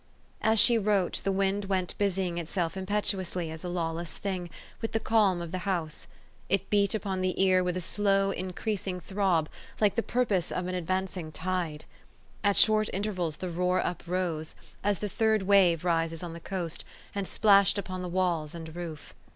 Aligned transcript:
As 0.41 0.57
she 0.59 0.79
wrote, 0.79 1.21
the 1.23 1.31
wind 1.31 1.65
went 1.65 1.95
busying 1.99 2.39
itself 2.39 2.75
im 2.75 2.87
petuously 2.87 3.51
as 3.53 3.63
a 3.63 3.69
lawless 3.69 4.17
feeling, 4.17 4.49
with 4.81 4.93
the 4.93 4.99
calm 4.99 5.43
of 5.43 5.51
the 5.51 5.59
house. 5.59 6.07
It 6.49 6.71
beat 6.71 6.95
upon 6.95 7.21
the 7.21 7.39
ear 7.39 7.63
with 7.63 7.77
a 7.77 7.81
slow, 7.81 8.31
increasing 8.31 8.99
throb, 8.99 9.47
like 9.79 9.93
the 9.93 10.01
purpose 10.01 10.51
of 10.51 10.65
an 10.65 10.73
advancing 10.73 11.31
tide. 11.31 11.85
At 12.43 12.55
short 12.57 12.89
intervals 12.91 13.35
the 13.37 13.49
roar 13.51 13.79
uprose, 13.79 14.55
as 14.83 14.97
the 14.97 15.05
u 15.05 15.09
third 15.09 15.43
wave" 15.43 15.85
rises 15.85 16.23
on 16.23 16.33
the 16.33 16.39
coast, 16.39 16.83
and 17.13 17.27
splashed 17.27 17.77
upon 17.77 18.01
the 18.01 18.09
walls 18.09 18.55
and 18.55 18.75
roof. 18.75 19.13